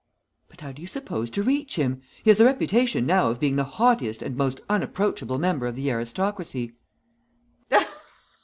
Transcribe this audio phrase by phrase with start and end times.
[0.49, 2.01] "But how do you propose to reach him?
[2.23, 5.91] He has the reputation now of being the haughtiest and most unapproachable member of the
[5.91, 6.71] aristocracy."